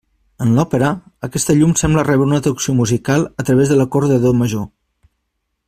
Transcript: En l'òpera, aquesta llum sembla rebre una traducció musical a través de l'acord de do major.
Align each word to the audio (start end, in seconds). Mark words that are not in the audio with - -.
En 0.43 0.53
l'òpera, 0.59 0.87
aquesta 1.27 1.55
llum 1.59 1.75
sembla 1.81 2.05
rebre 2.07 2.27
una 2.29 2.41
traducció 2.47 2.75
musical 2.79 3.27
a 3.43 3.47
través 3.51 3.73
de 3.75 3.79
l'acord 3.81 4.15
de 4.15 4.19
do 4.25 4.33
major. 4.41 4.67